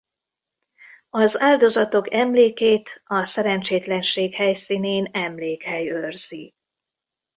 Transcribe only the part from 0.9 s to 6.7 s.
Az áldozatok emlékét a szerencsétlenség helyszínén emlékhely őrzi.